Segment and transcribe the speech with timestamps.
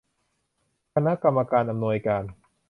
[0.93, 2.23] คณะกรรมการอำนวยการ